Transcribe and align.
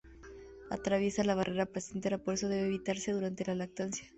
Atraviesa 0.75 1.23
la 1.23 1.35
barrera 1.35 1.67
placentaria, 1.67 2.17
por 2.17 2.33
eso 2.33 2.49
debe 2.49 2.65
evitarse 2.69 3.11
durante 3.11 3.45
la 3.45 3.53
lactancia. 3.53 4.09